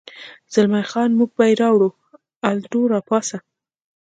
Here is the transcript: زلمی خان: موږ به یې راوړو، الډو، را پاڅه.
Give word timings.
زلمی 0.53 0.83
خان: 0.91 1.09
موږ 1.19 1.29
به 1.37 1.43
یې 1.49 1.55
راوړو، 1.61 1.89
الډو، 2.49 2.81
را 2.93 2.99
پاڅه. 3.07 3.37